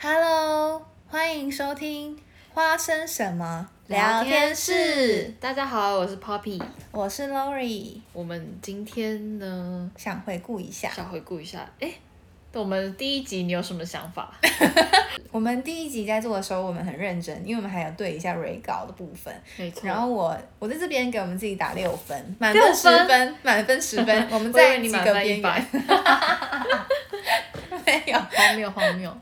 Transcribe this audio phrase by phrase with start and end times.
[0.00, 2.16] Hello，欢迎收听
[2.54, 5.34] 花生什么聊天室。
[5.40, 8.00] 大家好，我是 Poppy，我是 Lori。
[8.12, 11.92] 我们今天呢，想回顾一下，想回顾一下，哎。
[12.52, 14.32] 我们第一集你有什么想法？
[15.30, 19.32] 我们第一集在做的时候，我们很认真，因为我们还要对一下 re 稿的部分。
[19.56, 19.82] 没错。
[19.84, 24.26] 然后我我在这边给我们自己打六分，满分十分，满分十分。
[24.30, 25.66] 我们在几个边缘？
[27.86, 29.16] 没有，荒谬荒谬。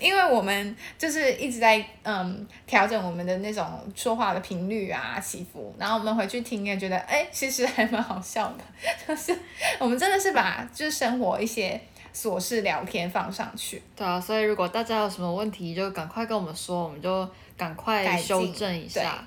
[0.00, 3.64] 因为我们就是一直在嗯调整我们的那种
[3.96, 8.64] 说话的频率啊起伏，然后我们回去听也觉得哎，其实还蛮好笑的，
[9.06, 9.36] 就是
[9.80, 11.80] 我们真的是把就是生活一些。
[12.14, 19.24] 琐事聊天放上去，对啊，所以如果大家有什么问题，就赶快跟我们说，我们就赶快修正一下。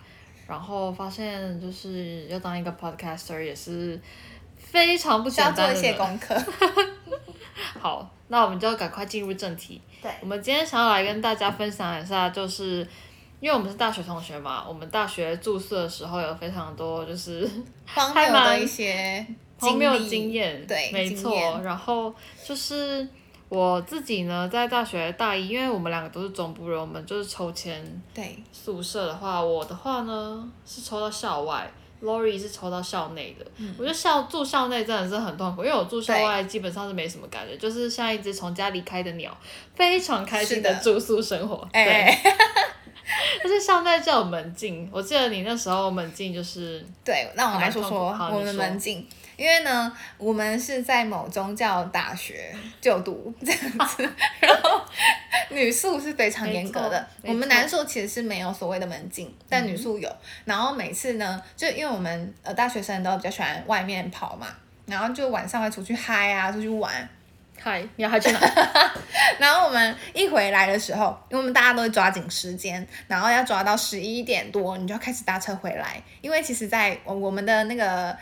[0.47, 3.99] 然后发现就是要当一个 podcaster 也是
[4.55, 6.39] 非常不简单的，要做一些功课。
[7.81, 9.81] 好，那我们就赶快进入正题。
[10.03, 12.87] 对，我们今天想要来跟大家分享一下，就是
[13.39, 17.49] 因为我们是大学同学嘛，我们大学住宿的时候有非常多就是
[17.87, 19.25] 荒谬的一些。
[19.59, 21.59] 经没有经验，对，没错。
[21.63, 23.07] 然后就是
[23.47, 28.01] 我自己呢，在大学大一，因为我们两个都是中部人，我们就是抽签。
[28.13, 28.37] 对。
[28.51, 33.45] 宿舍的话，我的话呢是抽到校外，Lori 是抽到校内的。
[33.57, 33.73] 嗯。
[33.77, 39.35] 我觉得校住校内真的是很痛苦，因为我住校外基本上是没什么感觉，就是像一只从家离开的鸟，
[39.75, 41.67] 非常开心的住宿生活。
[41.71, 41.81] 对。
[41.81, 42.21] 欸、
[43.43, 46.83] 但是校内就有门禁，我记得你那时候门禁就是。
[47.03, 49.07] 对，那我来说说我们门禁。
[49.37, 54.81] 因为呢，我们是在某宗教大学就读这样子， 然后
[55.49, 57.07] 女宿是非常严格的。
[57.21, 60.09] 我们男宿其实是没有所谓的门禁，但女宿有。
[60.45, 64.47] 然后每次呢，就因为我们呃大学生都比较喜欢外面跑嘛，
[64.85, 67.07] 然后就晚上会出去嗨啊，出去玩。
[67.61, 68.39] 嗨，你要嗨去哪？
[69.39, 78.15] 然后我们一回来的时候，因为我们大家都会抓紧时间，然后要抓到十一点多，你就要开始搭车回来，因为其实在我我们的那个。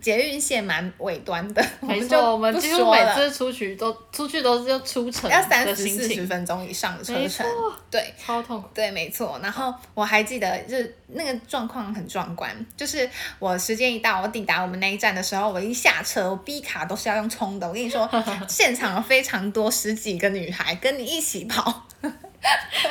[0.00, 7.46] 捷运线蛮尾端的， 没错，我们几乎每次出去都出去都是要出城，要三十四十分钟以上的车程，
[7.90, 9.38] 对，超痛苦，对，没错。
[9.42, 13.08] 然后我还记得，就是那个状况很壮观，就是
[13.38, 17.66] 我时间一到，我抵达我们那一站的时候，我一下车，我 B 卡都是要用冲的。
[17.66, 18.08] 我跟你说，
[18.48, 21.86] 现场有非常多十几个女孩跟你一起跑，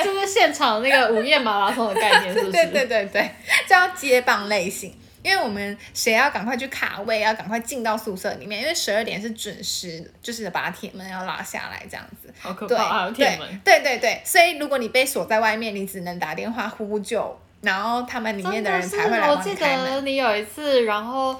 [0.03, 2.51] 就是现场那个午夜马拉松的概念，是不是？
[2.51, 3.31] 对对对对，
[3.67, 4.93] 叫接棒类型。
[5.27, 12.33] 因为我们谁要赶快去卡位，要赶快进到宿舍里面，因为十二点是准时，就是把铁门要拉下来这样子。
[12.39, 13.11] 好可怕啊！
[13.13, 13.59] 铁门。
[13.65, 19.29] 对对对，所以如果你被锁在外面，你只能打电话呼救，然后他们里面的人才会来。
[19.29, 21.37] 我记得你有一次，然后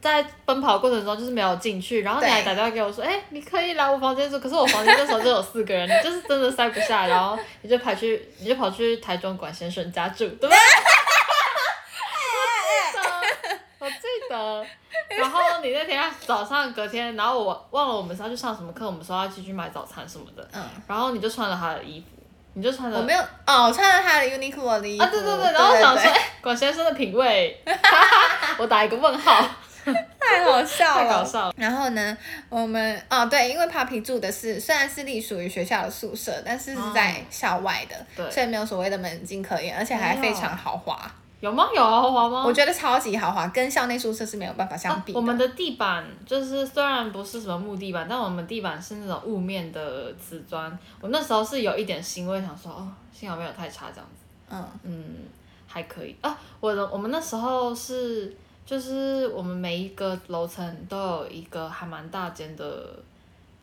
[0.00, 10.56] 在奔跑过程中就是没有进去，然后你还打电话给我说：“哎，你可以来我房间住。”可是我房间那时候就有四个人，你就是真的塞不下，然后你就跑去，你就跑去台中管先生家住，对吧？
[14.28, 14.66] 的，
[15.16, 15.40] 然后
[16.26, 22.06] 早上隔天，然后我忘了我们是要去上什么课，我们说要继续买早餐什么的，嗯，然后你就穿了他的衣服，
[22.54, 27.62] 你就穿了，我没有，哦，我穿了他的 Uniqlo 的衣服，啊，对对对，然后我想说，哎，管先生的品味，
[28.58, 29.46] 我打一个问号，
[30.18, 31.54] 太好笑了，太搞笑了。
[31.56, 32.16] 然后呢，
[32.48, 40.98] 我们，哦，对，因为 Poppy 住的是虽然是隶属于学校的宿舍，但是是在校外的，对，所以没有所谓的门禁可言，而且还非常豪华。
[41.40, 41.68] 有吗？
[41.74, 42.44] 有豪华吗？
[42.46, 50.76] 我觉得超级豪华，跟校内宿舍是没有办法相比我们的地板就是虽然不是什么木地板，但我们地板是那种雾面的瓷砖。
[51.00, 54.24] 我那时候是有一点欣慰，想说哦，幸好没有太差这样子。
[54.50, 55.14] 嗯嗯，
[55.66, 56.38] 还可以啊。
[56.58, 62.98] 我的我们那时候是就是我们每一个楼层都有一个还蛮大间的，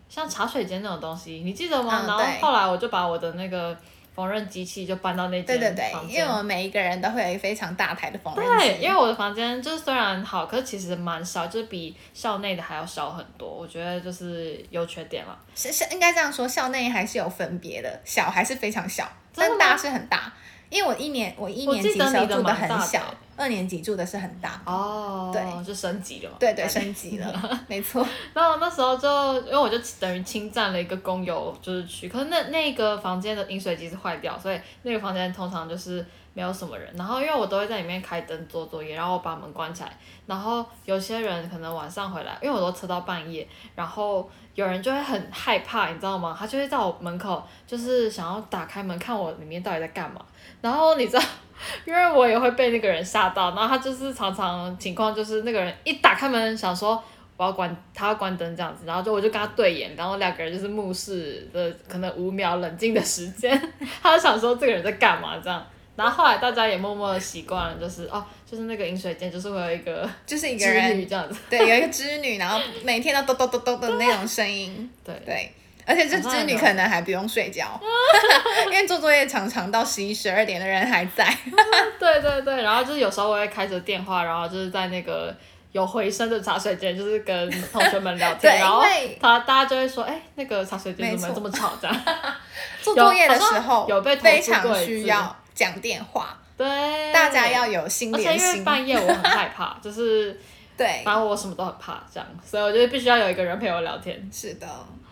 [0.07, 2.01] 像茶水间那种东西，你记得吗？
[2.03, 3.75] 嗯，然后后来我就把我的那个。
[4.15, 5.59] 缝纫机器就搬到那间房间。
[5.59, 8.67] 对对对，因为我们每一个人都会有一个非常大台的缝纫机。
[8.67, 13.49] 对，因为我的房间就是虽然好，可是其实蛮少，就是比校内的还要少很多。
[13.49, 15.37] 我觉得就是优缺点了。
[15.55, 20.31] 是是，应该这样说，校内还是有分别的，小还是非常小，但大是很大。
[20.69, 23.13] 因为我一年我一年级的时候住的很小。
[23.35, 26.37] 二年级住的是很大哦，对，就升级了嘛。
[26.39, 28.05] 对对，升级了， 没错。
[28.33, 36.93] 然后那时候就，因为我就等于侵占了一个公有就是区，可是那那个房间的饮水机是坏掉，所以那个房间通常就是没有什么人。
[36.95, 39.97] 然后因为我都会在里面开灯做作业，然后我把门关起来。
[40.25, 46.35] 然后有些人可能晚上回来，因为我都吃到半夜，然后有人就会很害怕，你知道吗？
[46.37, 50.19] 他就会在我门口，就是想要打开门看我里面到底在干嘛。
[50.61, 51.23] 然后你知道。
[51.85, 57.01] 因为我也会被那个人吓到，然后他就是常常情况就是那个人一打开门想说
[57.37, 65.63] 我要关，他要关灯这样子，然后就我就跟他对眼，然后两个人就是目视的可能五秒冷静的时间，他就想说这个人在干嘛这样。
[65.95, 75.53] 然后后来大家也默默的习惯了，就是哦，就是那个饮水间就是会有一个 就是一个人这样子，对，有一个织女，然后每天都咚咚咚咚的那种声音， 对对，
[75.85, 77.79] 而且这织女可能还不用睡觉，
[78.65, 81.31] 因为做作业常常到十一十二点的人还在，
[81.99, 85.35] 对对对，然后就是有时候我会开着电话，然后就是在那个
[85.73, 88.83] 有回声的茶水间，就是跟同学们聊天，然后
[89.21, 91.95] 他大家就会说，哎，那个茶水间怎么这么吵这样？
[92.81, 95.35] 做作业的时候有被非常需要。
[95.53, 96.67] 讲电话，对，
[97.13, 98.31] 大家要有心连心。
[98.31, 100.39] 而且因为半夜我很害怕， 就是
[100.75, 104.29] 对，反正我什么都很怕，这样，所以我觉得必须要有一个人陪我聊天。
[104.31, 104.67] 是的，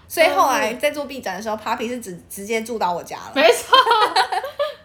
[0.07, 3.31] 所以后来在做 B 展的时候，Papi 是直直接住到我家了。
[3.35, 3.77] 没错。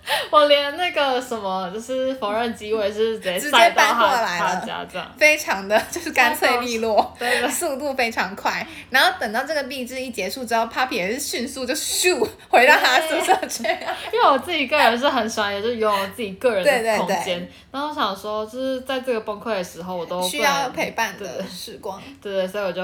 [0.30, 8.66] 我连那个什么，就是缝纫机，我也是直接直接搬过来了，这样非常的就是干脆利落， 对，速度非常快。
[8.90, 13.64] 然后等到这个毕制一结束之后，Papi 也是迅速就咻回到他宿舍去。
[14.12, 17.48] 因为我自己个人是很喜欢，也就是拥有自己个人的空间。
[17.72, 22.00] 然后我想说，就是在这个崩溃的时候，我都需要陪伴的时光。
[22.22, 22.82] 对对，所以我就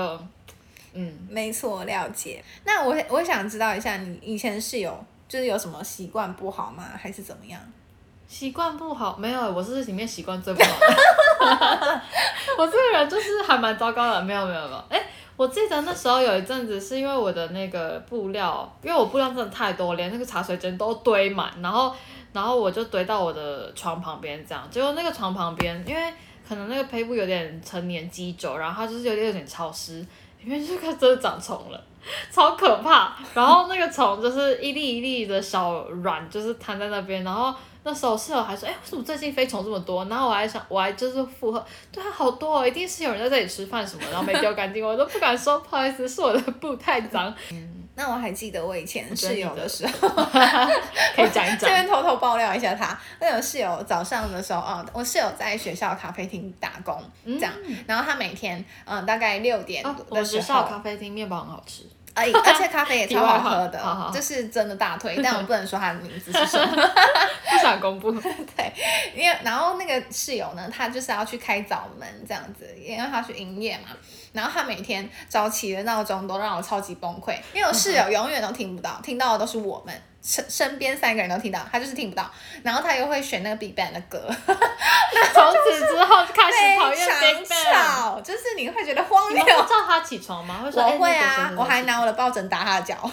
[0.94, 2.42] 嗯，没错，了解。
[2.64, 5.04] 那我我想知道一下，你以前室友。
[5.32, 6.84] 就是有什么习惯不好吗？
[6.94, 7.58] 还是怎么样？
[8.28, 12.02] 习惯不好没有，我是里面习惯最不好的。
[12.58, 14.84] 我这个人就是还蛮糟糕的，没有没有没有。
[14.90, 15.02] 哎、
[15.34, 21.96] 我记得那时候有一阵子是因为我的那个布料，因为我布料真的太多，连那个茶水间都堆满，然后
[22.34, 24.68] 然后我就堆到我的床旁边这样。
[24.70, 26.12] 结果那个床旁边，因为
[26.46, 30.06] 可能那个胚布有点陈年积久，然后它就是有点有点潮湿，
[30.42, 31.82] 里面就开始真的长虫了。
[32.32, 37.22] 超可怕，然后那个虫就是一粒一粒的小卵，就是摊在那边。
[37.24, 37.54] 然后
[37.84, 47.32] 那时候室友还说：“哎，为什么最近飞虫这么多？”然后我还想，我还就是附和：“对啊，好多哦，一定是有人在这里吃饭什么，然后没丢干净。”我都不敢说，不好意思，是我的布太脏。
[48.02, 50.08] 嗯，那我还记得我以前室友的时候，
[51.14, 51.60] 可以讲一讲。
[51.60, 57.52] 这边偷偷爆料一下他，那有室友早上的时候啊，我室友在学校咖啡厅打工，这样，
[57.86, 61.84] 然后他每天嗯大概六点的时候，我学校咖啡厅面包很好吃。
[62.14, 66.90] 而而且咖啡也 超好喝的，好好这是真的大推，但我 不能说他的名字是什么，
[67.50, 68.12] 不想公布。
[68.12, 68.72] 对，
[69.14, 73.96] 因为然后那个室友呢，他就是要去开早门这样子，因为他去营业嘛。
[74.32, 79.94] 然后他每天早起的闹钟都让我超级崩溃，因为我室友永远都听不到，听到的都是我们。
[80.22, 82.30] 身身边三个人都听到，他就是听不到，
[82.62, 89.44] 然后他又会选那个 Big Bang 的歌， 那从此之后就开始讨厌 Big Bang，就是你会觉得荒谬。
[89.44, 90.60] 叫他起床吗？
[90.62, 92.96] 会说我会啊，我还拿我的抱枕打他的脚，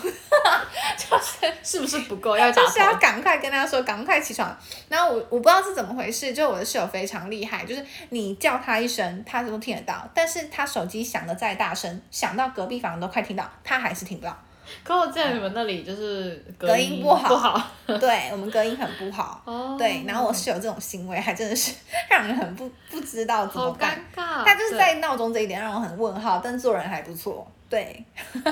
[0.98, 4.56] 就是 是不是不够要就是要赶快跟他说赶快起床。
[4.88, 14.38] 然后我我不知道是怎么回事，就我的室友非常厉害，就是你叫他一声，他都听得到，但是他手机响的再大声，响到隔壁房都快听到，他还是听不到。
[14.84, 19.42] 可我记得你们那里就是隔音不好，不好， 对我们隔音很不好。
[19.46, 19.76] 哦。
[19.78, 21.74] 对，然后我室友这种行为还真的是
[22.10, 23.92] 让人很不不知道怎么办。
[24.16, 24.44] 好尴尬。
[24.46, 27.46] 他就是在闹钟这一点让我很问号，但做人还不错。
[27.70, 28.04] 对。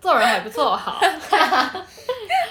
[0.00, 1.00] 做人还不错，好。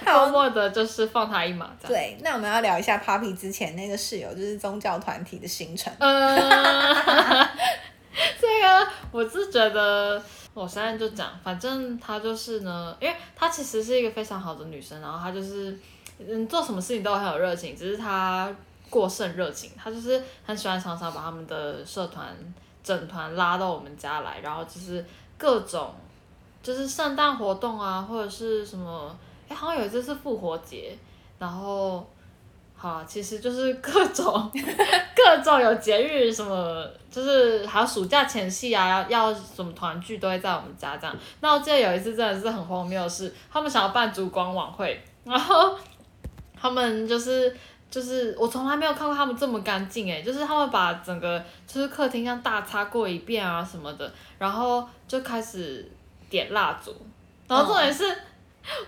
[0.05, 1.69] 默默的就是放他一马。
[1.87, 5.93] 对，那我们要聊一下 Papi 之前那个室友，就是宗教团体的行程。
[5.99, 7.47] 嗯。
[8.39, 10.21] 这个我是觉得。
[10.53, 15.77] 我现在就讲，反正她就是呢，因为她其实是一个非常好的女生，然后她就是，
[16.19, 18.55] 嗯，做什么事情都很有热情，只是她
[18.89, 22.35] 过剩热情，她就是很喜欢常常把他们的社团
[22.83, 25.03] 整团拉到我们家来，然后就是
[25.37, 25.93] 各种，
[26.61, 29.17] 就是圣诞活动啊，或者是什么，
[29.49, 30.97] 哎，好像有一次是复活节，
[31.39, 32.07] 然后。
[32.83, 34.51] 啊，其实就是各种
[35.15, 41.15] 各种有节日什么，就是还有暑假前夕啊，要要什么团聚都会在我们家这样。
[41.39, 45.73] 那我记得有一次真的是很荒谬的是，他们想要办烛光晚会，然后
[46.59, 47.55] 他们就是
[47.89, 55.89] 就是我从来没有看过他们这么干净诶，就是他们把整个就是客厅像大擦过一遍啊什么的，然后就开始
[56.29, 56.93] 点蜡烛，
[57.47, 58.03] 然后重点是，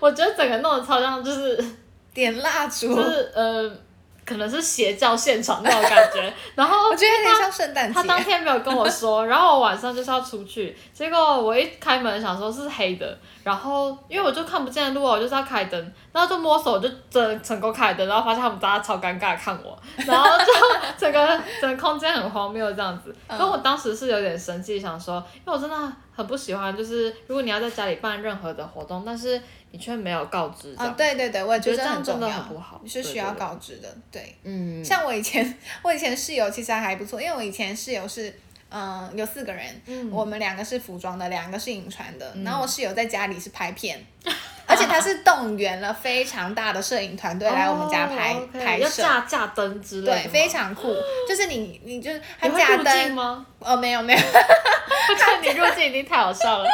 [0.00, 1.64] 我觉得整个弄得超像就是
[2.12, 3.85] 点蜡烛，就是呃。
[4.26, 7.94] 可能是邪教现场那种感觉， 然后我觉得有点像圣诞节。
[7.94, 20.52] 他当天没有跟我说， 然后我晚上就是要出去，结果我一开门想说是黑的，然后因为我就看不见路，我就是要开灯，然后就摸手就真成功开灯，然后发现他们大家超尴尬看我， 然后就
[20.98, 23.14] 整个整个空间很荒谬这样子。
[23.28, 25.76] 然后我当时是有点生气，想说，因为我真的
[26.12, 29.40] 很不喜欢，就是如果你要在家里办任何的活动，但是。
[29.76, 30.94] 你却没有告知啊、哦！
[30.96, 33.88] 对对对，我也觉得这很重要，很不好，你是需要告知的。
[34.10, 38.34] 对，对，对，嗯，像我以前，我以前室友其实还不错，因为我以前室友是
[38.70, 44.32] 嗯，有四个人，嗯、我们两个是服装的，两个是影传的，嗯、然后我室友在家里是拍片，嗯、
[44.66, 50.96] 而且他是动员了非常大的摄影团队来我们家拍、拍摄，要架架灯之类的，对，非常酷，
[51.28, 53.44] 就是你你就是他架灯吗？
[53.58, 56.68] 哦，没有没有， 我看你入镜已经太好笑了，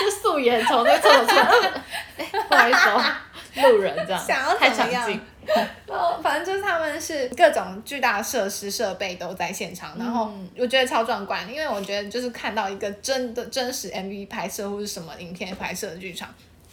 [0.00, 1.82] 就素颜从那厕所出来，
[2.16, 3.04] 哎，不好意思哦，
[3.62, 5.20] 路人这样， 想要怎么样？
[5.86, 16.28] 然后 反正就是他们是各种巨大的设施设备都在现场，然后我觉得超壮观，因为我觉得就是看到一个真的真实 MV 拍摄或是什么影片拍摄的剧场。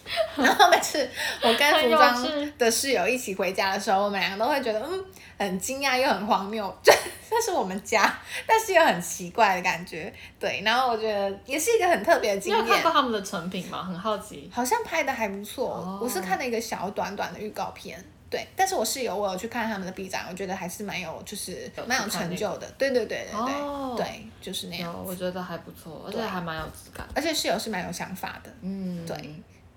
[0.38, 1.08] 然后每次
[1.42, 5.06] 我跟服装的室友一起回家的时候，我们两个都会觉得嗯
[5.38, 6.94] 很惊讶又很荒谬，这
[7.30, 10.14] 这是我们家，但是又很奇怪的感觉。
[10.40, 12.64] 对，然后我觉得也是一个很特别的经验。
[12.64, 13.84] 你有看过他们的成品吗？
[13.84, 14.50] 很好奇。
[14.54, 18.04] 好像拍的还不错，哦、我是看了一个小短短的预告片。
[18.28, 22.68] 对，但是我室友我有去看他们的 B 站，我觉得还是蛮有，就是蛮有成就的。
[22.78, 24.94] 对对对对对，哦、对，就是那样。
[25.06, 27.08] 我觉得还不错，而且还蛮有质感。
[27.16, 28.52] 而且室友是蛮有想法的。
[28.62, 29.16] 嗯，对。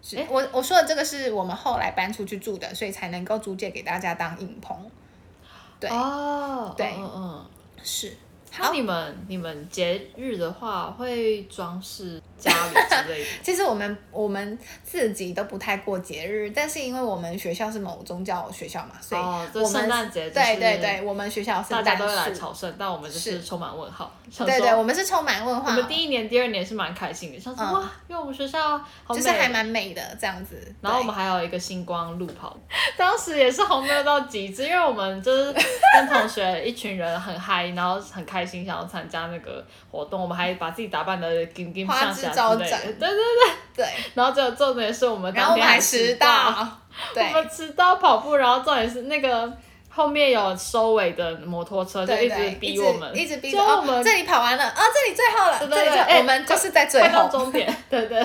[0.03, 4.91] 是诶我我说的这个是我们后来搬出去住的，所以才能够租借给大家当影棚。
[5.81, 7.47] 对哦，对，嗯嗯，
[7.83, 8.17] 是。
[8.59, 13.27] 那你们你们节日的话会装饰家里之类的？
[13.43, 24.13] 其实我们我们自己都不太过节日，但是因为我们学校是某宗教学校嘛，所以我们圣诞节对对对，我们学校大家都会来朝圣，但我们就是充满问号。
[24.39, 25.71] 对对，我们是充满问号。
[25.71, 30.75] 我们第一年、第二年是蛮开心的，想说哇，因为我们学校就是还蛮美的这样子。
[30.81, 32.57] 然后我们还有一个星光路跑，
[32.97, 42.79] 当时也是荒谬到极致，因为我们就是跟同学一群人很嗨，然后很开心，想要参加那个活动，我们还把自己打扮的金金上下之类的。
[42.99, 43.15] 对对对
[43.77, 43.87] 对。
[44.15, 46.27] 然后最后重点是我们当天还迟到，
[47.15, 49.53] 我们迟到跑步，然后重点是那个。
[49.91, 54.05] 后面有收尾的摩托车，就一直逼我们，一直逼我们。
[54.05, 58.25] 这里跑完了，啊，这里最后了，对对对，我们就是在最后终点， 对对。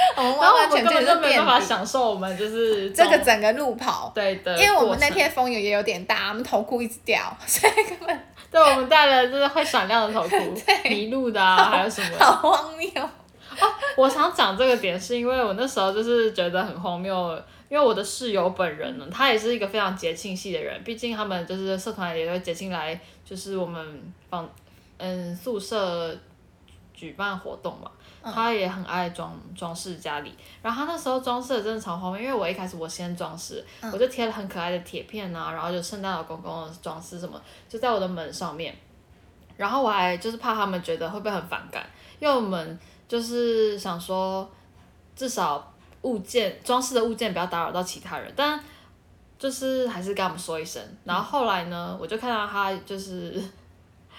[0.16, 4.58] 然后我们根本就没办法享受我们就是 这个整个路跑，对的。
[4.58, 8.20] 因为我们那天风也有点大，我们头箍一直掉，所以根本。
[8.50, 10.54] 对，我们戴了就是会闪亮的头箍，
[10.88, 12.18] 迷路的啊，还有什么？
[12.18, 12.88] 好荒谬。
[13.02, 13.66] 哦，
[13.96, 17.40] 我想讲这个点是因为我那时候就是觉得很荒谬。
[17.68, 24.50] 因为我的室友本人呢，他也是一个非常节庆系的人，毕竟他们就是社团也会节庆来，就是我们房
[24.98, 26.12] 嗯宿舍
[26.92, 30.34] 举办活动嘛，嗯、他也很爱装装饰家里。
[30.62, 38.74] 然后他那时候装饰的真的超方便，因为我一开始我先装饰，嗯、我就贴了很可爱的铁片啊，然后就圣诞老公公的装饰什么，就在我的门上面。
[39.56, 41.84] 然后我还就是怕他们觉得会不会很反感，
[42.18, 44.50] 因为我们就是想说
[45.14, 45.66] 至少。
[46.02, 48.58] 物件装饰的物件不要打扰到其他人，但
[49.38, 50.82] 就是还是跟他们说一声。
[51.04, 53.38] 然后后来呢，我就看到他就是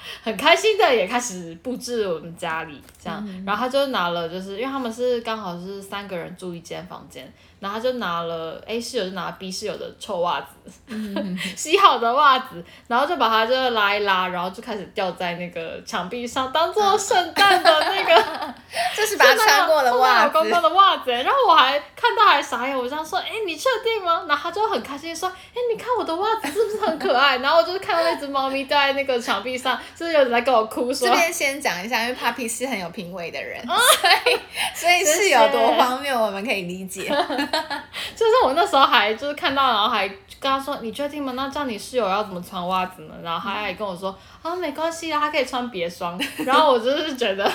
[0.24, 7.32] 很开心的也开始布置我们家里这样，嗯、然后他就拿了，就是因为他们是刚好是三个人住一间房间。
[7.62, 10.48] 然后他就拿了 A 室友就拿 B 室友的臭袜子，
[10.88, 18.54] 嗯、 洗好的袜子，然后就把它就拉一拉，然后就开始吊在那个墙壁上，当做圣诞的那个，
[18.98, 21.12] 就是把它穿过的袜子，公公的袜子。
[21.12, 24.26] 然后我还看到还傻眼，我这样说，哎，你确定吗？
[24.28, 27.38] 然后他就很开心说，哎，你看我的袜子是不是很可爱？
[27.46, 31.08] 然后我就是看到那只猫咪吊在那个墙壁上，就是有人在跟我哭说。
[31.08, 34.40] 这边先讲一下，因为 Papi 是很有品味的人，所以
[34.74, 37.14] 所以是有多荒谬，我们可以理解。
[38.16, 41.34] 就是我那时候还就是看到，然后还跟他说：“你确定吗？
[41.36, 46.20] 那这样你室友要怎么穿袜子呢？”然后他还跟我说：“啊，没关系啊，他可以穿别双。
[46.46, 47.52] ”然后我就是觉得，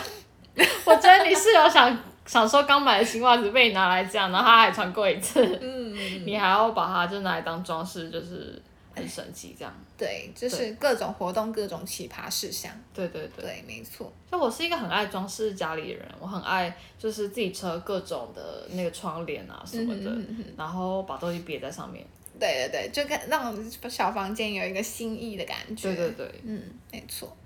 [0.85, 5.95] 我觉得你室友想想说刚买的新袜子被你拿来这样，然后他还穿过一次，嗯，
[6.27, 8.63] 你还要把它就拿来当装饰，就是。
[8.97, 12.73] 很神奇，这样对，就是各种活动，各种奇葩事项。
[12.95, 14.13] 对对对，对，没错。
[14.33, 22.05] 就我是一个很爱装饰家里的人，我很爱就是自己车各种的那个窗帘啊什么的，嗯、哼哼然后把东西别在上面。
[22.41, 23.55] 对对对，就跟让
[23.89, 25.95] 小房间有一个新意的感觉。
[25.95, 27.37] 对对对，嗯，没错。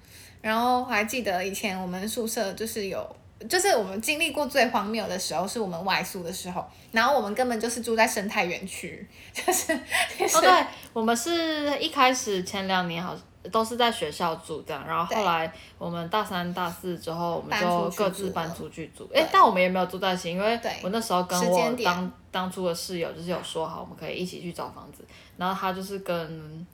[0.41, 3.17] 然后我还记得以前我们宿舍就是有。
[3.49, 13.17] 就是我们经历过最荒谬的时候，是我们外宿的时候，然后我们根本就是住在生态园区， 就是，哦，对，我们是一开始前两年好
[13.51, 25.03] 都是在学校住这样，然后后来我们大三大四之后，我们就各自搬出去住，哎，但我们也没有住在一起，因为我那时候跟我当当初的室友就是有说好，我们可以一起去找房子，
[25.37, 26.67] 然后他就是跟。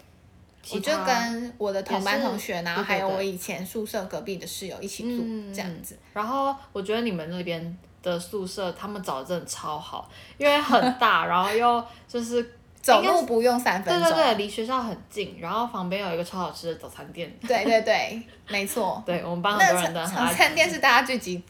[0.73, 5.23] 我就跟我的同班同学，然后还有我以前宿舍隔壁的室友一起住
[5.55, 5.97] 这样子。
[6.13, 14.03] 然后我觉得你们那边的宿舍，他们找的真的超好，因为很大，然后又就是 走路不用三分钟。
[14.03, 17.29] 对对对，离学校很近，然后旁边有一个超好吃的早餐店。
[17.47, 19.03] 对对对，没错。
[19.05, 21.43] 对我们班很多人的早餐店是大家聚集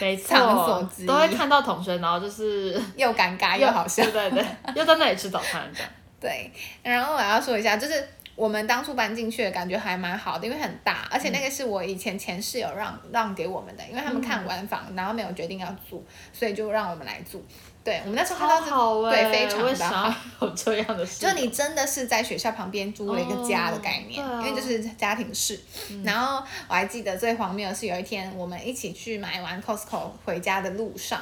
[0.00, 4.02] 没错场所之一，都会看到同学，然后就是 又尴尬又好笑。
[4.04, 5.90] 对对对，又在那里吃早餐这样。
[6.20, 8.08] 对，然后我要说一下，就是。
[8.40, 17.44] 我们当初搬进去的感觉还蛮好的，因为很大，而且那个是我以前前室友让让给我们的，因为他们看完房，然后没有决定要住，所以就让我们来住。
[17.84, 20.14] 对，我们那时候看到是，对，非常的好。
[20.40, 25.60] 有这样的事，就你真的是在学校旁边租了一个家的概念，哦啊、因为就是家庭式。
[25.90, 31.20] 嗯、然后我还记得最荒谬的是有一天我们一起去买完 Costco 回家的路上。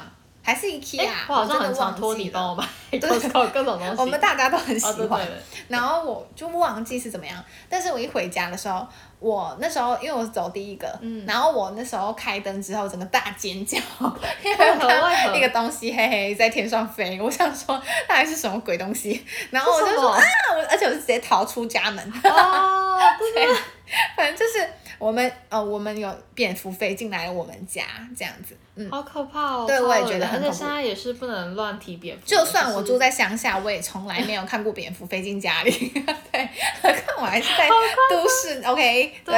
[0.49, 2.65] 还是 IKEA，我好像很常托你帮我买，
[2.99, 3.95] 各种东西。
[3.99, 5.21] 我们大家都很喜欢。
[5.67, 7.35] 然后我就忘记是怎么样，
[7.69, 8.87] 但是我一回家的时候，
[9.19, 10.87] 我那时候因为我是走第一个，
[11.27, 13.77] 然后我那时候开灯之后，整个大尖叫，
[14.43, 20.19] 因为我看到一个东西嘿嘿在天上飞，我想说那还是什么鬼东西， 然后我就说啊，
[20.55, 22.03] 我而且我是直接逃出家门。
[22.23, 22.99] 哦，
[23.35, 23.47] 对，
[24.17, 24.67] 反正就是。
[24.99, 27.83] 我们呃，我们有蝙蝠飞进来我们家
[28.15, 29.65] 这样子，嗯，好可怕哦。
[29.65, 30.47] 对，我也觉得很恐怖。
[30.47, 32.23] 而且现在也是不能乱提蝙蝠。
[32.25, 35.71] 就算我住在乡下，我也从来没有看过蝙蝠飞进家里。
[36.31, 36.49] 对，
[36.83, 37.69] 何况我还是在
[38.09, 38.61] 都市。
[38.65, 39.33] OK，对。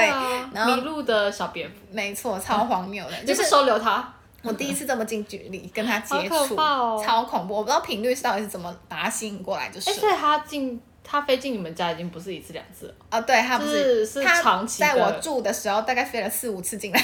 [0.51, 1.75] 然后迷路的小蝙蝠。
[1.91, 4.11] 没错，超荒谬的， 就是收留它。
[4.41, 7.57] 我第一次这么近距离跟它接触，超恐怖。
[7.57, 9.93] 我不知道频率是到底是怎么把它吸引过来，就是。
[9.93, 10.81] 所以它进。
[11.03, 13.19] 它飞进你们家已经不是一次两次了啊！
[13.21, 14.79] 对，它不是，是长期。
[14.79, 16.99] 在我住的时候，大概飞了四五次进来。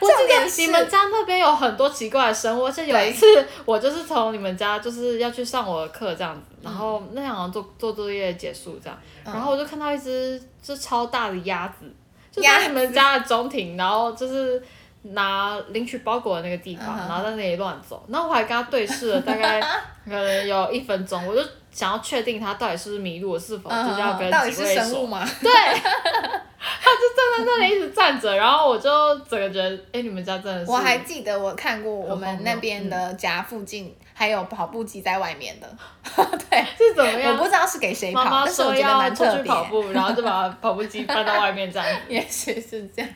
[0.00, 3.26] 我记得你们家那边有很多奇怪的生物，而且有一次
[3.66, 11.92] 我就是从你们家就是要去上我的课这样子，然后那样做做作业结束这样，然后我就看到一只就超大的鸭子，
[12.32, 14.62] 就在你们家的中庭，然后就是
[15.02, 19.60] 拿领取包裹的那个地方，然后在那里乱走，然后我还跟他对视了大概
[20.04, 21.42] 可能有一分钟，我就。
[21.72, 25.06] 想要确定他到底是不是迷路，是否就是要跟几位说？
[25.08, 25.24] 到？
[25.40, 30.68] 对， 他就站在那里一直站着，然后我就整个觉得，哎、欸，你们家真的是。
[30.68, 35.78] 我还记得我看过我们那边的家附近还有跑步机在外面的，
[36.50, 37.32] 对，是怎么样？
[37.32, 41.88] 我不知道是给谁跑，妈妈说要出去跑步，然后就把跑步机搬到外面这样。
[42.06, 43.10] 也许是这样。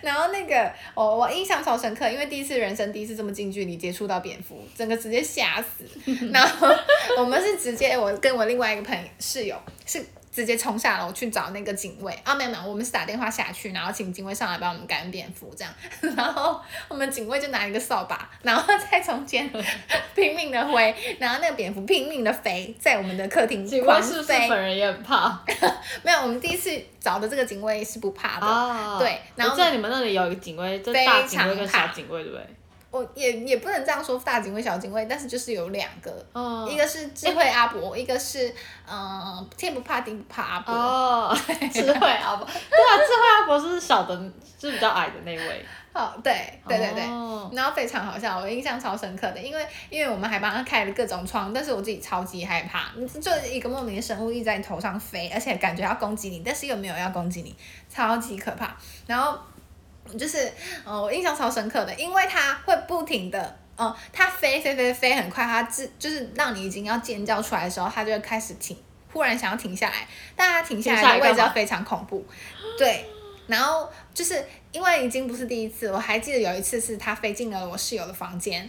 [0.00, 5.84] 然后那个，我我印象超深刻，因为第一次人生第一次这么近距离接触到蝙蝠，整个直接吓死。
[6.32, 6.66] 然后
[7.16, 10.04] 我们是直接，我跟我另外一个朋友室友是。
[10.32, 12.34] 直接冲下楼去找那个警卫啊！
[12.34, 15.74] 没有没有，我们是打电话下去，然后请警卫上来帮我们赶蝙蝠这样。
[16.16, 19.50] 然后我们警卫就拿一个扫把，然后在中间
[20.14, 24.08] 拼命的挥，然后那个蝙蝠拼命的飞在我们的客厅狂飞。
[24.08, 25.40] 是不是本人也很怕？
[26.02, 28.46] 没有，我们第一次找的这个警卫是不怕的。
[28.46, 32.46] 哦、对，然后在你们那里有一个警卫，就大警卫跟小警卫，对不对？
[32.90, 38.48] 我也也不能这样说，大警卫、小警卫，但是就是有两个，哦、一个是智慧阿伯，欸、一个是
[38.88, 40.74] 嗯、呃、天不怕地不怕阿伯。
[40.74, 41.38] 哦，
[41.72, 44.16] 智慧阿伯， 对啊，智慧阿伯是小的，
[44.60, 45.64] 是比较矮的那位。
[45.92, 46.32] 哦，对
[46.66, 57.54] 对对对，哦、然后非常好笑，我印象超深刻的，因为因为我们还帮他开了各种窗，但是我自己超级害怕，就是一个莫名的生物一直在你头上飞，而且感觉要攻击你，但是又没有要攻击你，
[57.88, 58.76] 超级可怕，
[59.06, 59.38] 然后。
[60.18, 60.52] 就是，
[60.84, 68.76] 呃，我印象超深刻的，因为它会不停的，哦，它飞飞飞飞很快，它自就是让你已经要尖叫出来的时候，它就会开始停，
[69.12, 72.24] 忽然想要停下来，但它停下来的位置要非常恐怖，
[72.78, 73.04] 对，
[73.46, 78.68] 然后就是因为已经不是第一次，我还记得有一次是它飞进了我室友的房间，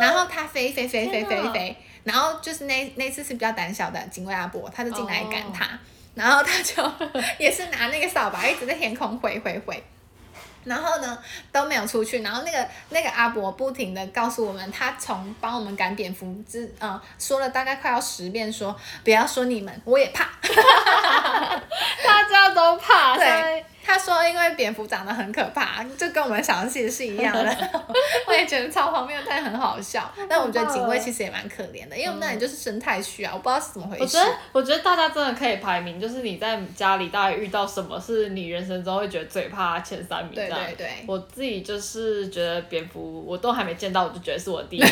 [0.00, 5.78] 然后它飞飞飞飞飞飞，然后就是那那次是比较胆小的警卫阿伯，他就进来赶它，
[6.14, 6.82] 然后他就
[7.38, 9.82] 也是拿那个扫把一直在天空挥挥挥。
[10.66, 11.18] 然后呢，
[11.50, 20.28] 都没有出去，然后那个那个阿伯不停的告诉我们，他从帮我们赶蝙蝠之，呃，说了大概快要十遍说，说不要说你们，我也怕，
[22.04, 23.64] 大家都怕，对。
[23.86, 27.56] 他说：“因为蝙蝠长得很可怕，就跟我们想的其实是一样的。
[28.26, 30.12] 我也觉得超荒谬，但很好笑。
[30.28, 34.02] 但我觉得警卫其实也蛮可怜的，因为我们那里就是生态区啊，我不知道是怎么回事。
[34.02, 40.34] 我觉得，我觉得大家真的可以排名，就是你在家里大概遇到什么是你人生中会觉得最怕前三名。
[40.34, 40.88] 对对对。
[41.06, 44.90] 我自己就是觉得蝙蝠，我都还没见到，我就觉得是我第一名。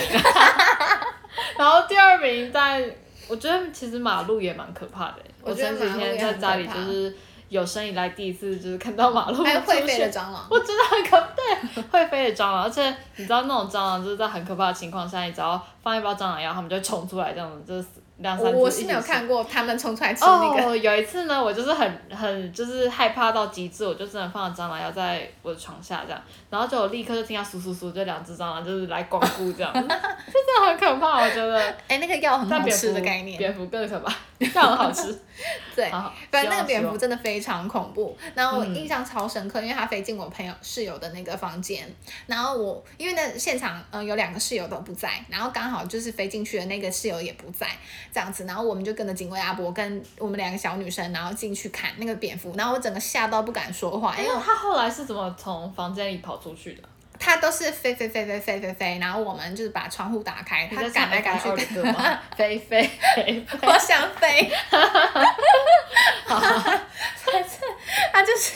[1.59, 2.89] 然后第二名在，
[3.27, 5.17] 我觉得其实马路也蛮可怕的。
[5.43, 7.13] 我前几天在家里就是。”
[7.49, 18.57] 有生以来第一次就是看到马路，还有会飞的蟑螂，我真的很可对，会飞的蟑螂，而且你知道那种蟑螂就是在很可怕的情况下，你只要放一包蟑螂药，它们就冲出来，这样子就是两三只。
[18.57, 20.63] 我是没有看过他们冲出来吃那个。
[20.63, 31.55] 哦，有一次呢，我就是很很就是害怕到极致，我就真的放了蟑螂药在我的床下这样，然后就我立刻就听到簌簌簌，就两只蟑螂就是来光顾这样， 就真的很可怕，我觉得。
[31.87, 33.39] 哎、欸，那个药很好吃的概念。
[33.39, 34.15] 蝙蝠更可怕。
[34.39, 35.17] 这样很好吃。
[35.75, 38.17] 对，反正那个蝙蝠真的非常恐怖。
[38.35, 41.85] 然后我印象超深刻，因为它飞进我朋友室友的那个房间。
[42.27, 47.67] 然后我因为那现场呃有两个室友都不在，然后刚好就是飞进去的那个室友也不在，
[48.15, 48.45] 这样子。
[48.45, 52.55] 然后我们就跟着警卫阿伯跟我们两个小女生，然后进去看那个蝙蝠。
[52.57, 56.83] 然后我整个吓到不敢说话，因为他后来是怎么从房间里跑出去的？
[57.17, 62.83] 他都是飞飞飞飞飞飞飞，然后我们就是把窗户打开，他赶来赶去的嘛， 飞飞
[63.15, 64.51] 飞， 我想飞，
[66.27, 66.81] 反正它
[68.25, 68.55] 就是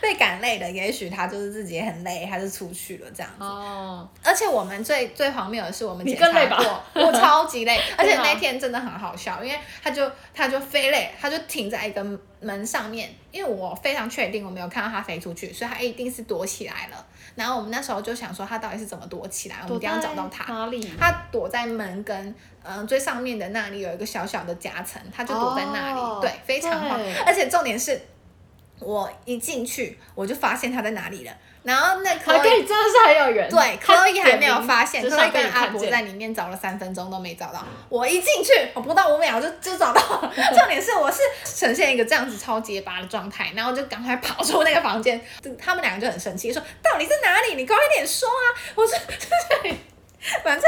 [0.00, 3.44] 被赶累的，也许他就是自己也很累，他就出去了这样子。
[3.44, 4.08] 哦。
[4.22, 12.04] 而且我们最最荒谬的是，我们检查过，我超级累， 而且那天真的很好笑，因为他就他就飞累，他就停在一个
[12.40, 17.06] 门上面，因为我非常确定我没有看到他飞出去，所以他一定是躲起来了。
[17.34, 19.56] 然后我们那时候就想说，他到底是怎么躲起来？
[19.64, 20.52] 我们一定要找到他。
[20.52, 20.88] 哪里？
[20.98, 22.16] 他躲在门跟
[22.62, 25.98] 嗯、呃、最上面的那里有一个小小的夹层，他就躲在那里。
[25.98, 26.96] 哦、对，非常好。
[27.26, 28.00] 而且重点是，
[28.80, 31.32] 我一进去我就发现他在哪里了。
[31.62, 37.64] 然后那可以真的是很有缘，对，可以还没有发现，可以跟阿伯在里面找了三分钟都没找到。
[37.88, 40.30] 我一进去，我不到五秒就就找到了。
[40.54, 45.18] 重点是我是呈现一个这样子超结巴的状态，然后就赶快跑出那个房间。
[45.58, 47.54] 他们两个就很生气，说到底在哪里？
[47.54, 48.44] 你快点说啊！
[48.74, 49.16] 我说在
[49.62, 49.74] 这里。
[50.42, 50.64] 反正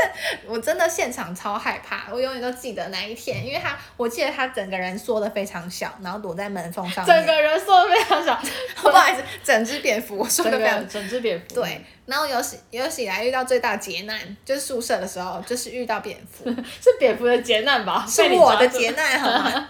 [0.46, 7.16] 我真的现场超害怕，我永远都记得那一天，因为他，我记得他整个人缩的非常小，然后躲在门缝上面。
[7.16, 8.38] 整个人缩的非常小，
[8.82, 11.54] 不好意思，整只蝙蝠缩的非常，整只蝙蝠。
[11.54, 16.44] 对，然后有史有史以来遇到最大劫难，就是宿舍的时候，就是遇到蝙蝠，
[16.82, 18.06] 是蝙蝠的劫难吧？
[18.06, 19.68] 是我的劫难，好吗？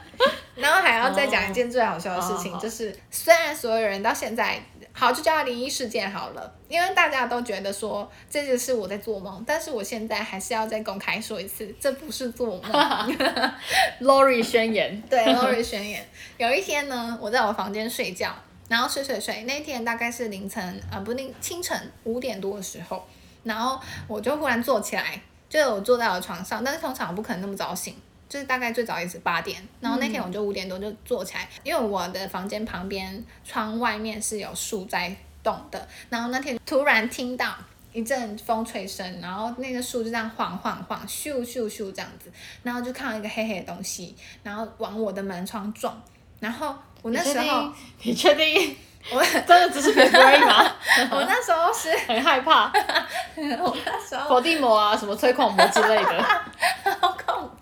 [0.57, 4.61] 然后还要再讲一件最好笑的事情，哦、就是虽然所有人到现在。
[4.99, 13.17] 好，就叫它灵异事件好了，因为大家都觉得说这就是我在做梦，但是我现在还是要再公开说一次，这不是做梦。
[14.01, 16.09] Lori 宣言，对，Lori 宣言。
[16.39, 18.35] 有一天呢，我在我房间睡觉，
[18.71, 23.07] 然后睡睡睡，那天大概是凌晨啊、呃，不，那清晨五点多的时候，
[23.45, 23.79] 然后
[24.09, 27.95] 我就忽然坐起来，就我坐在我床上，但是通常我不可能那么早醒。
[28.29, 37.55] 就是大概最早也是八点，然后那天我就五点多就坐起来，嗯、因为我的房间旁边窗外面是有树在动的，然后那天突然听到
[37.93, 42.31] 一阵风吹声，然后那个树就这样晃晃晃，咻咻咻这样子，
[42.63, 46.01] 然后就看到一个黑黑的东西，然后往我的门窗撞，
[46.41, 48.77] 然后我那时候你确定？
[49.09, 50.65] 我真的只是蝙蝠而已吗？
[51.13, 52.65] 我那时候是很害怕，
[53.37, 56.25] 我那时候伏地魔啊，什么催狂魔之类的。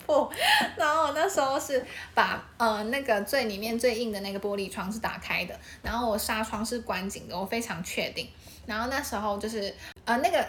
[0.77, 8.27] 然后我那时候是把呃那个最里面最硬的那个玻璃窗是打开的，然后我纱窗是关紧的，我非常确定。
[8.65, 9.73] 然后那时候就是
[10.05, 10.47] 呃那个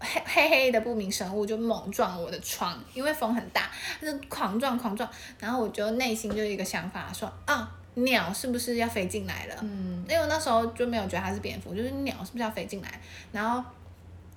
[0.00, 5.08] 黑黑黑的不明生物就猛撞我的窗，因为风很大，就狂撞狂撞。
[5.38, 9.56] 然后我就内心就有一个想法说啊，鸟是不是要飞进来了？
[9.62, 13.00] 嗯，因为我那时候就没有觉得它是蝙蝠，就是鸟是不是要飞进来？
[13.32, 13.62] 然后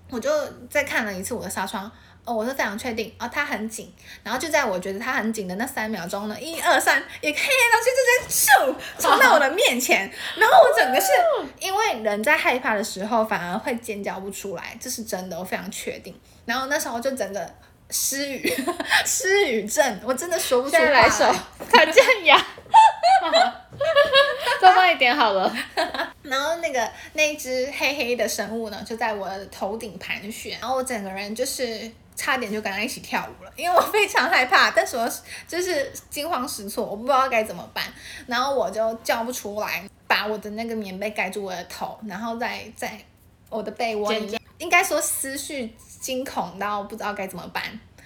[0.09, 0.29] 我就
[0.69, 1.89] 再看了一次我的纱窗。
[2.23, 3.91] 哦，我是非常确定哦，它很紧，
[4.23, 10.01] 然后就在我觉得它很紧的那三秒钟呢，一二三，一个黑黑东西就直接咻冲到我的面前，
[10.37, 11.07] 然后我整个是
[11.59, 16.15] 因为人在害怕的时候反而会尖叫不出来，这是真的，我非常确定。
[16.45, 17.51] 然后那时候就整个
[17.89, 18.53] 失语，
[19.03, 21.09] 失语症，我真的说不出来。
[21.09, 21.25] 手，
[21.71, 22.47] 他这样呀，
[24.59, 25.51] 多放一点好了。
[26.21, 31.91] 然后那个那只黑黑的生物呢，就在我的头顶盘旋，然后我整个人就是。
[32.15, 35.11] 差点就跟他一起跳舞了，因为我非常害怕，但是我
[35.47, 37.83] 就是惊慌失措，我不知道该怎么办，
[38.27, 42.99] 然后我就叫不出来，把我的那个棉被盖住我的头，然后在在
[43.49, 47.63] 我的被窝里面，应该说思绪惊恐到不知道该怎么办。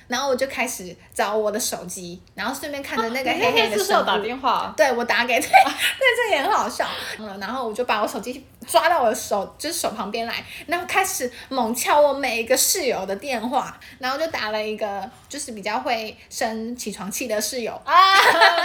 [0.07, 4.03] 然后我就开始找我的手机，然后顺便看着那个黑黑的手。
[4.03, 4.73] 打电话。
[4.77, 6.87] 对，我打给对，对，这也很好笑。
[7.17, 17.93] 嗯，然后我就把我手机抓到我的手，就是手旁边来，然后开始猛敲我每一个室友的电话，然后就打了一个就是比较会生起床气的室友啊，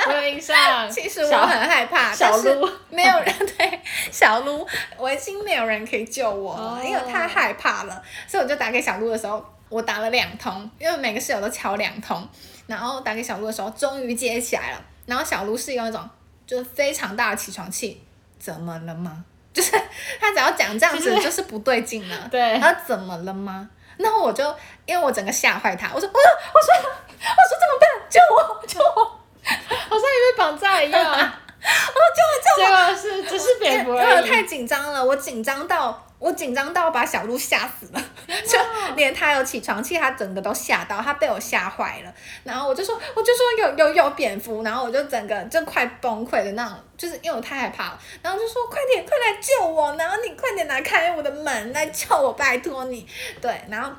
[0.09, 0.91] 我有印象。
[0.91, 4.67] 其实我很害怕，小鹿没有人 对小鹿，
[4.99, 9.43] 我已经没有人可以救我了，哦、因为我太害怕了，所以我就打给小鹿的时候。
[9.71, 12.29] 我打了两通，因为每个室友都敲两通，
[12.67, 14.83] 然后打给小卢的时候，终于接起来了。
[15.07, 16.07] 然后小卢是用一种
[16.47, 18.05] 就是非常大的起床气，
[18.39, 19.25] 怎么了吗？
[19.55, 19.73] 就是
[20.21, 22.17] 他只要讲这样子，就是不对劲了。
[22.31, 22.59] 对。
[22.59, 23.71] 他怎么了吗？
[23.97, 24.45] 然后我就
[24.87, 26.21] 因为我整个吓坏他，我说，我说，
[26.55, 26.75] 我说，
[27.21, 27.89] 我说怎么办？
[28.09, 29.05] 救我，救我！
[29.45, 31.03] 好像你被绑架一样。
[31.13, 32.67] 我说救我，救我！
[32.67, 34.07] 结果是只是蝙蝠而已。
[34.07, 36.07] 因为我太紧张了，我紧张到。
[36.21, 38.05] 我紧张到把小鹿吓死了，
[38.47, 38.59] 就
[38.95, 42.15] 连他有起床气，他整个都吓到，他被我吓坏了。
[42.45, 47.99] 然后我就说，我就说有有有蝙蝠，然后我就整个就快崩溃的那种，就是因为我太害怕了。
[48.23, 53.09] 然后就说快点，快来救我，然后你快点来开我的门来救我，拜托你。
[53.41, 53.91] 对，然后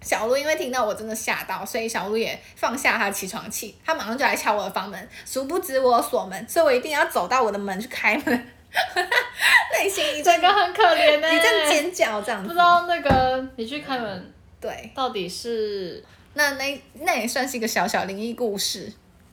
[0.00, 5.08] 小鹿因为听到我真的吓到，所以小鹿也放下他的起床气，他马上就来敲我的房门。
[5.26, 8.52] 殊不知我锁门，所以我一定要走到我的门去开门。
[9.72, 12.48] 内心一整个很可怜呢，一阵尖叫这样子。
[12.48, 16.04] 不知道那个你去开门，对，到底是
[16.34, 18.92] 那那那也算是一个小小灵异故事。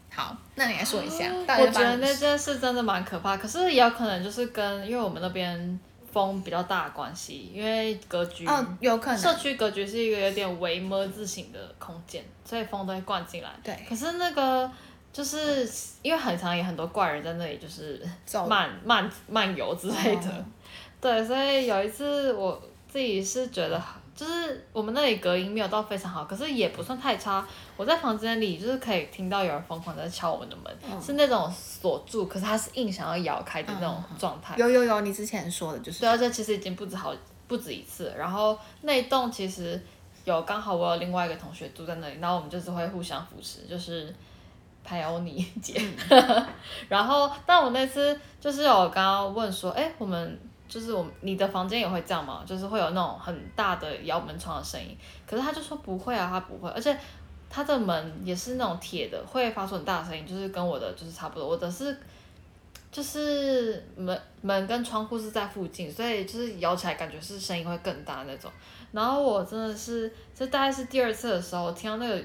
[0.09, 1.25] 好，那你来说一下。
[1.59, 5.79] 我觉得那件事真的蛮可怕，可是也有可能就是跟因为我们那边
[6.11, 13.49] 风比较大的关系，因为格局哦，有可能社区格局是一个有点微么字形的空间，所以风都会灌进来。
[13.63, 14.71] 对，可是那个。
[15.15, 15.65] 就是
[16.01, 18.05] 因为很常也很多怪人在那里，就是
[18.49, 20.45] 漫漫漫游之类的，哦、
[20.99, 23.81] 对，所以有一次我自己是觉得，
[24.13, 27.47] 就是我们那里隔音没有到非常好，可是也不算太差。
[27.77, 34.55] 我在房间里就是可以听到有人疯狂在敲我们的门，嗯、是那种锁住，可是他是硬想要摇开的那种状态。
[34.57, 36.01] 有有有，你之前说的就是。
[36.01, 37.15] 对，而且其实已经不止好
[37.47, 38.13] 不止一次。
[38.17, 39.81] 然后那一栋其实
[40.25, 44.13] 有刚好我有另外一个同学住在那里，然后我们就是会互相扶持，就是。
[44.85, 45.81] 排欧尼姐，
[46.87, 52.43] 然后，但我那次就是我刚刚问说，哎，我们就是我你的房间也会这样吗？
[52.45, 54.95] 就是会有那种很大的摇门窗的声音，
[55.25, 56.95] 可是他就说不会啊，他不会，而且
[57.49, 61.97] 他的门也是那种铁的，会发出很大的声音，就是跟我的就是差不多，我的是
[62.91, 68.51] 就是门门跟窗户是在附近，所以就是摇起来感觉是声音会更大那种。
[68.91, 72.23] 然后我真的是，这大概是第二次的时候，我听到那个。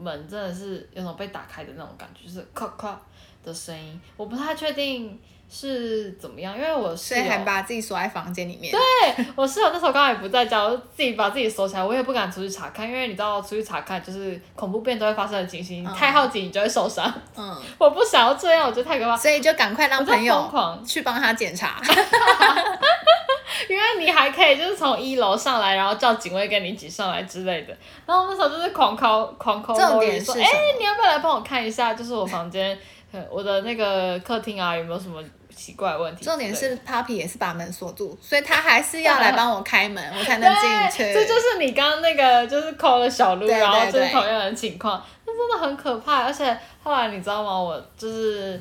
[0.00, 2.98] 门真的是有种被打开的那种感觉，就是咔咔
[3.44, 5.18] 的声音，我不太确定
[5.50, 8.72] 是怎么样，因为我室友还把自己锁在房间里面。
[8.72, 17.12] 对，我室友那时候刚好也不在家，我就自己把自己锁起来，我也不敢出去查看，因为你知道出去查看就是恐怖片都会发生的情形，嗯、太好奇你就会受伤。
[17.36, 20.52] 嗯， 我不想要这样，我觉得太可怕，所以就赶快让朋友
[20.86, 21.80] 去帮他检查。
[23.68, 27.76] 因为你还可以就是从一楼上来，然后叫警卫跟你一起上来之类的。
[28.06, 32.78] 然后那时候就是狂 call 狂 call，重点说，哎、欸，你要不要来帮我看一下，就是我房间，
[33.30, 35.22] 我的那个客厅啊，有没有什么
[35.54, 36.24] 奇怪问题？
[36.24, 41.12] 重点是 Papi 也是把门锁住，所以他还是要来帮我开门，我才能进去。
[41.12, 46.24] 这就是你刚刚那个就是 call 了小鹿，对对对，然后就是同样的情况，那真的很可怕。
[46.24, 47.60] 而且后来你知道吗？
[47.60, 48.60] 我就是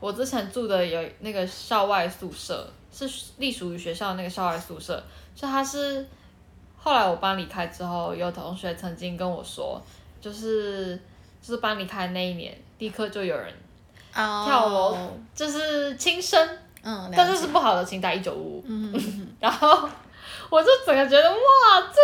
[0.00, 2.68] 我之前住的有那个校外宿舍。
[2.92, 5.02] 是隶属于学校的那个校外宿舍，
[5.34, 6.06] 就他是
[6.76, 9.80] 后来我搬离开之后，有同学曾经跟我说，
[10.20, 10.96] 就是
[11.40, 13.54] 就是搬离开那一年，立刻就有人
[14.12, 14.98] 跳楼，oh.
[15.34, 18.64] 就是轻生，嗯，但是是不好的，请打一九五五。
[19.38, 19.88] 然后
[20.50, 21.36] 我就整个觉得哇，
[21.92, 22.00] 这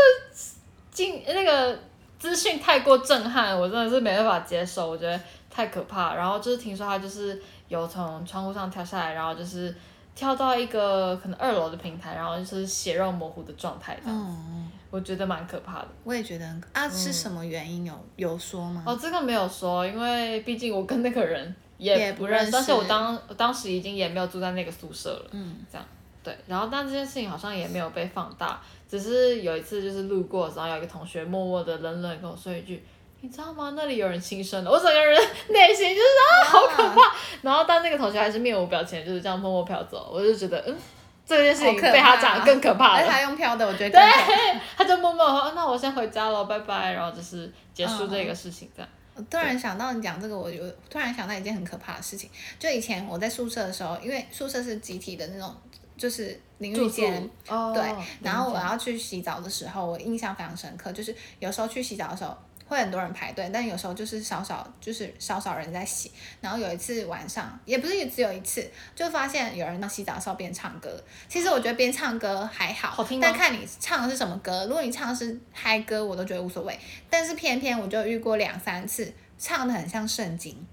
[0.91, 1.79] 经那个
[2.19, 5.21] 资讯太过震撼，我真的是没办法接受，我觉得
[5.51, 6.15] 太可怕。
[6.15, 9.75] 然后就是听说他就是有从窗户上跳下来，然后就是。
[10.17, 15.89] 跳到一个可能二楼的平台，然后就是血肉模糊的状态，嗯，我觉得蛮可怕的。
[16.03, 18.83] 我也觉得很啊，是什么原因有有说吗？
[18.87, 25.87] 哦，这个没有说，因为毕竟我跟那个人也不认识，而且我当当时已经也没有住在那个宿舍了，嗯，这样
[26.25, 26.37] 对。
[26.47, 32.83] 然后但这件事情好像也没有被放大，只是有一次就是路过然后，有一个同学默默的冷冷跟我说一句。
[33.27, 33.73] 你知道吗？
[33.75, 37.13] 那里有人轻生了，我整个人内心就是啊，好可怕。
[37.43, 40.09] 然后，但那个同学还是面无表情，就是这样默默飘走。
[40.13, 40.79] 我就觉得，嗯，
[41.27, 43.05] 这件事情被他讲更可怕了。
[43.05, 43.99] 他用飘的，我觉得。
[43.99, 48.89] 对，他就默默说：“那我先回家了，拜拜。”然后就是结束这个事情这样。
[49.17, 50.59] 我突然想到你讲这个，我就
[50.89, 52.31] 突然想到一件很可怕的事情。
[52.61, 55.53] 就以前我在宿舍的时候，因为宿舍是集体的那种，
[55.97, 57.29] 就是淋浴间，
[57.75, 57.97] 对。
[58.23, 62.33] 然后我要去洗澡的时候，我印象非常深刻，就是有时候去洗澡的时候。
[62.67, 66.11] 会很多人排队，但有时候就是少少，就是少少人在洗。
[66.41, 71.03] 然后有一次晚上，也不是只有一次，就发现有人到洗澡的时候边唱歌。
[71.29, 74.67] 其实我觉得边唱歌还好，但看你唱的是什么歌。
[74.67, 76.79] 如果你唱的是嗨歌，我都觉得无所谓。
[77.09, 80.67] 但是偏偏我就遇过两三次，唱的很像圣经。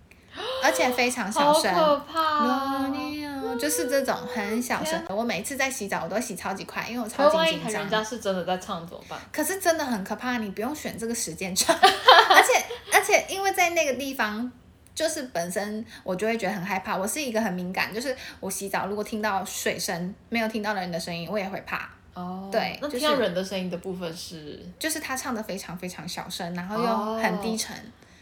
[0.63, 5.01] 而且非常小声，好可怕哦，就是这种很小声。
[5.09, 7.81] 我每次在洗澡，我都洗超级快，因为我超级紧张。
[7.81, 9.19] 人家是真的在唱怎么办？
[9.31, 11.75] 可是真的很可怕，你不用选这个时间唱。
[11.77, 14.51] 而且而且，因为在那个地方，
[14.95, 16.97] 就是本身我就会觉得很害怕。
[16.97, 21.89] 我是一个很敏感，就是我洗澡如果听到水声，没有听到人的声音，我也会怕。
[22.13, 27.75] 哦，对，那听到人的声音的部分是，就是他唱的非常非常小声，然后又很低沉。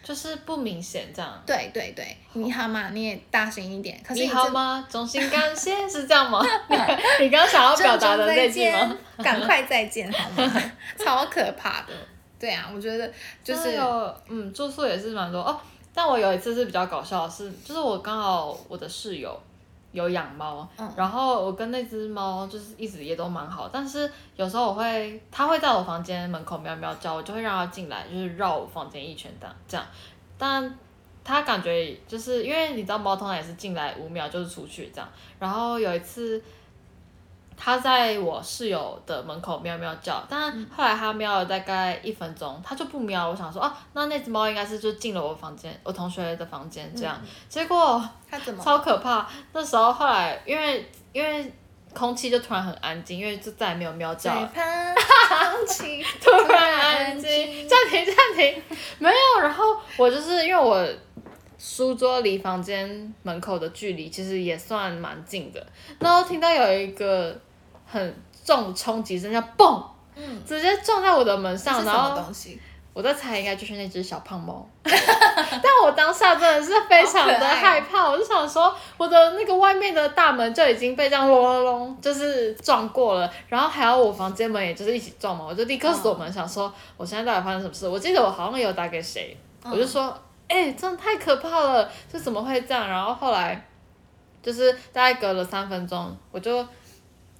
[0.04, 1.44] 就是不明显这样。
[1.46, 2.90] 对对对，你好吗？
[2.92, 4.02] 你也大声一点。
[4.06, 4.86] 可是你好吗？
[4.90, 6.42] 衷心感谢是这样吗？
[7.20, 8.98] 你刚刚想要表达的那句吗？
[9.24, 10.72] 赶快再见好吗？
[10.98, 11.94] 超可怕的。
[12.40, 13.12] 对啊，我觉得
[13.44, 15.60] 就是有嗯，住宿也是蛮多哦。
[15.94, 19.38] 但我有一次是比较搞笑的是，就是我刚好我的室友
[19.91, 29.86] 有养猫，嗯、然后我跟那只猫就是一直也都蛮好，但是有时候我会，它会在我房间门口喵喵叫，我就会让它进来，就是绕我房间一圈这样这样。
[30.38, 30.77] 但
[31.23, 36.41] 它感觉就是因为你知道猫通常也是进来五秒就是出去这样，然后有一次。
[37.63, 43.30] 它在我室友的门口喵喵叫，但后来它喵了大概一分钟，它就不喵。
[43.30, 47.15] 我想说，哦，那那只猫应该是就进了我房间，我同学的房间这样。
[47.21, 48.63] 嗯、结果它怎么？
[48.63, 49.30] 超可怕！
[49.54, 51.54] 那时候后来因为因为
[51.93, 54.52] 空气就突然很安静，因为就再也没有喵叫了。
[54.56, 58.63] 空气 突然安静，暂停暂停，
[58.97, 59.41] 没有。
[59.43, 60.88] 然后我就是因为我。
[61.63, 65.63] 书桌离房间门口的距离其实也算蛮近的，
[66.00, 67.39] 然后听到有一个
[67.91, 69.84] 很重冲击声，叫嘣，
[70.15, 72.23] 嗯，直接撞在我的门上，然后
[72.93, 87.88] 我在猜应该就是那只小胖猫， 但我当下真的是非常的害怕，我就想说我的那个外面的大门就已经被这样隆隆隆就是撞过了，然后还有我房间门也就是一起撞嘛，我就立刻锁门，想说我现在到底发生什么事？
[87.88, 90.17] 我记得我好像有打给谁，我就说。
[90.54, 91.89] 哎、欸，真的太可怕了！
[92.12, 92.86] 这怎么会这样？
[92.86, 93.65] 然后后来，
[94.43, 96.62] 就是大概隔了三分钟，我就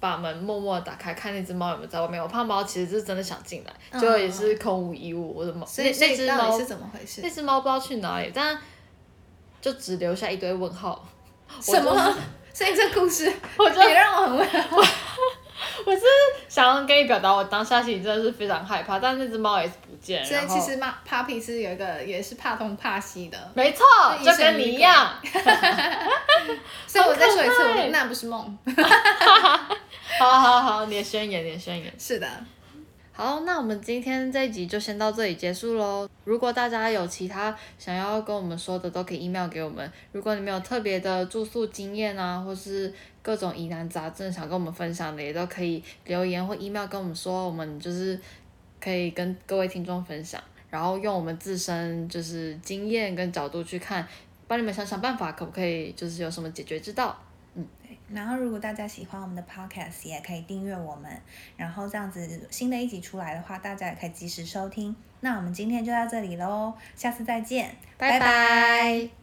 [0.02, 2.20] 把门默默打开，看那只猫有没有在外面。
[2.20, 5.32] 我怕猫其实是真的想进来，结果也是空无一物。
[5.32, 7.20] 我的猫，那那只猫是怎么回事？
[7.22, 8.58] 那只猫不知道去哪里，但
[9.60, 11.06] 就只留下一堆问号。
[11.62, 12.16] 什么？
[12.52, 14.76] 所以这故事， 我觉得也让我很问号。
[15.86, 16.02] 我是
[16.48, 20.24] 想要跟你表达，我当下心里真的是非常害怕，但那只猫也是不见。
[20.24, 23.38] 所以其实猫 Puppy 是有一个也是怕东怕西的。
[23.54, 23.84] 没错，
[24.24, 25.14] 就跟你一样。
[26.86, 28.58] 所以我再说一次，我那不是梦。
[30.18, 31.92] 好好好，你的宣言，你的宣言。
[31.98, 32.28] 是的。
[33.12, 36.08] 好，那我们今天这一集就先到这里结束喽。
[36.24, 39.90] 如果大家有其他想要跟我们说的，都可以 email 给我们。
[40.12, 48.18] 如果你们有特别的住宿经验啊，或是各种疑难杂症想跟我们分享的，也都可以留言或 email 跟我们说，我们就是
[48.80, 54.06] 可以跟各位听众分享，然后用我们自身就是经验跟角度去看，
[54.46, 57.18] 帮你们想想办法，可不可以就是有什么解决之道。
[58.10, 61.10] 然后，如果大家喜欢我们的 podcast，也可以订阅我们。
[61.56, 64.94] 然后这样子，新的一集出来的话，大家也可以及时收听。
[65.20, 69.21] 那我们今天就到这里喽，下次再见，拜拜。